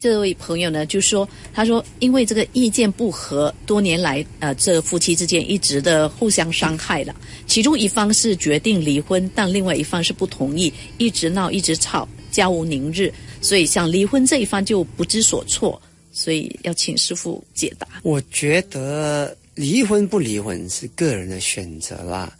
[0.00, 7.12] 这位朋友呢，就说：“他说，因为这个意见不合，多年来，呃，这夫妻之间一直的互相伤害了。
[7.48, 13.12] 其中一方是决定离婚，但另外一方是不同意，一直闹，一直吵，家无宁日。
[13.40, 15.82] 所以，想离婚这一方就不知所措。
[16.12, 17.88] 所以，要请师傅解答。
[18.04, 22.32] 我觉得离婚不离婚是个人的选择啦，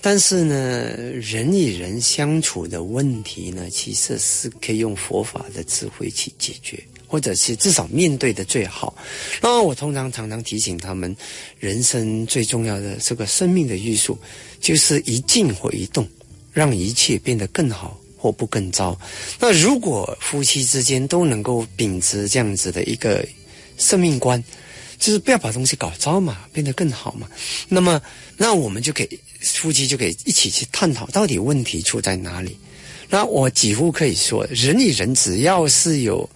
[0.00, 0.88] 但是呢，
[1.20, 6.82] 人与人相处的问题呢，其实是可以用佛法的智慧去解决。”
[7.12, 8.96] 或者是至少面对的最好。
[9.42, 11.14] 那我通常常常提醒他们，
[11.60, 14.18] 人生最重要的这个生命的艺术，
[14.62, 16.08] 就是一静或一动，
[16.54, 18.98] 让一切变得更好或不更糟。
[19.38, 23.22] 那如果夫妻之间都能够秉持这样子的一个
[23.76, 24.42] 生命观，
[24.98, 27.28] 就是不要把东西搞糟嘛，变得更好嘛。
[27.68, 28.00] 那么，
[28.38, 32.56] 那我们就可以夫妻就可以一起去探讨，到底问题出在哪里。
[33.14, 36.26] 那我几乎可以说，人与人只要是有，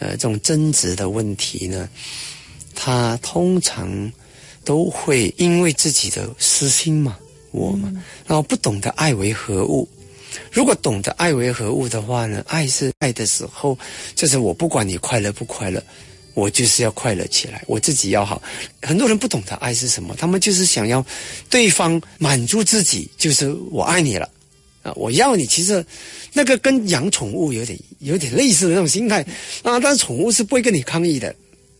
[0.00, 1.88] 呃，这种争执的问题呢，
[2.74, 4.12] 他通常
[4.64, 7.16] 都会因为自己的私心嘛，
[7.52, 7.88] 我嘛，
[8.26, 9.88] 然后不懂得爱为何物。
[10.50, 13.78] 如果懂得爱为何物的话呢，爱是爱的时候，
[14.16, 15.80] 就是我不管你快乐不快乐，
[16.34, 18.42] 我就是要快乐起来，我自己要好。
[18.82, 21.06] 很多人不懂得爱是什么，他们就是想要
[21.48, 24.28] 对方满足自己，就是我爱你了。
[24.84, 25.84] 啊，我要你，其实
[26.34, 29.22] 那个跟养宠物有点有点类似的那种心态
[29.62, 31.34] 啊，但是宠物是不会跟你抗议的，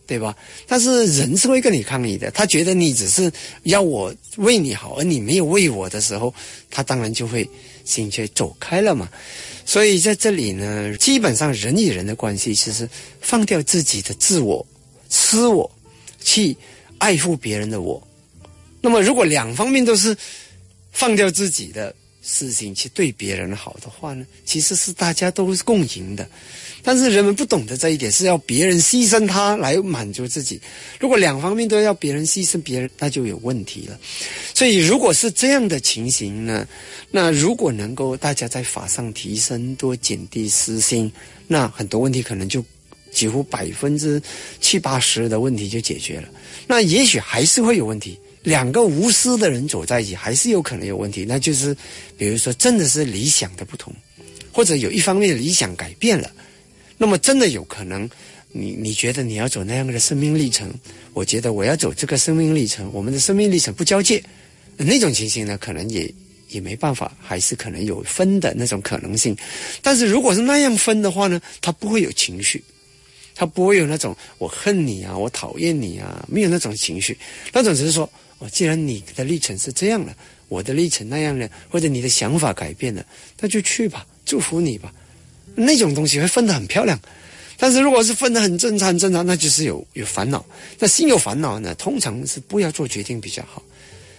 [0.07, 0.35] 对吧？
[0.67, 6.33] 但是人是会跟你抗议的，他觉得你只是要我为你好，而你没有为我的时候，
[6.71, 7.47] 他当然就会
[7.83, 9.07] 心却走开了嘛。
[9.67, 12.89] 所以在这里呢，基本上人与人的关系，其实
[13.21, 14.65] 放掉自己的自我、
[15.09, 15.69] 私我，
[16.23, 16.57] 去
[16.97, 18.01] 爱护别人的我。
[18.81, 20.17] 那么如果两方面都是
[20.91, 21.93] 放掉自己的。
[22.27, 26.27] 事情去对别人好的话呢，其实是大家都是共赢的。
[26.81, 30.59] 但是人们不懂得这一点，是要别人牺牲他来满足自己。
[30.99, 33.99] 如果两方面都要别人牺牲别人，那就有问题了。
[34.53, 36.67] 所以，如果是这样的情形呢，
[37.11, 41.11] 那如果能够大家在法上提升，多减低私心，
[41.47, 42.63] 那很多问题可能就
[43.11, 44.21] 几乎百分之
[44.61, 46.29] 七八十的问题就解决了。
[46.67, 48.19] 那也许还是会有问题。
[48.45, 51.25] 两个无私的人走在一起，还是有可能有问题。
[51.27, 51.75] 那就是，
[52.15, 53.91] 比如说，真的是理想的不同，
[54.51, 56.31] 或者有一方面的理想改变了，
[56.95, 58.07] 那么真的有可能，
[58.51, 60.71] 你你觉得你要走那样的生命历程，
[61.13, 64.23] 我觉得我要走这个生命历程，我们的生命历程不交界，
[64.77, 66.13] 那种情形呢，可能也
[66.49, 69.35] 也没办法，还是可能有分的那种可能性。
[69.81, 72.63] 但是如果是那样分的话呢，他不会有情绪，
[73.35, 77.15] 他不会有那种我恨你啊，我讨厌你啊，没有那种情绪，
[77.53, 78.09] 那种只是说。
[78.37, 80.13] 哦，既然你的历程是这样的，
[80.49, 83.05] 我的历程那样的，或者你的想法改变了，
[83.39, 84.93] 那就去吧，祝福你吧。
[85.55, 86.99] 那种东西会分得很漂亮，
[87.55, 90.45] 但是如果是分得很正常，正常那就是有有烦恼。
[90.77, 93.63] 那心有烦恼呢，通常是不要做决定比较好，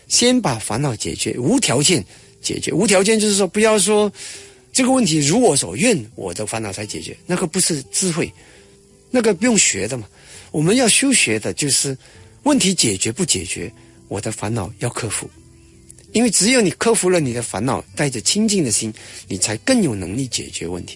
[0.09, 2.03] 先把烦恼解决，无条件
[2.41, 2.73] 解决。
[2.73, 4.11] 无条件就是说，不要说
[4.73, 8.33] 这个问题如我所愿，我的烦恼才解决，那个不是智慧，
[9.17, 10.07] 那个不用学的嘛。
[10.51, 11.97] 我们要修学的就是
[12.43, 13.73] 问题解决不解决。
[14.09, 15.29] 我的烦恼要克服，
[16.13, 18.93] 因为只有你克服了你的烦恼，带着清净的心，
[19.27, 20.95] 你才更有能力解决问题。